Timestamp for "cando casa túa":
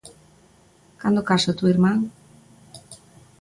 1.01-1.71